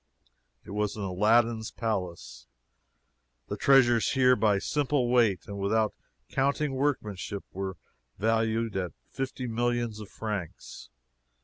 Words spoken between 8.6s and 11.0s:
at fifty millions of francs!